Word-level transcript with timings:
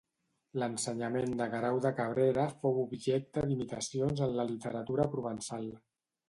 L'ensenyament 0.61 1.35
de 1.41 1.45
Guerau 1.51 1.77
de 1.85 1.91
Cabrera 1.99 2.45
fou 2.63 2.79
objecte 2.85 3.45
d'imitacions 3.51 4.25
en 4.29 4.35
la 4.41 4.47
literatura 4.55 5.07
provençal. 5.15 5.71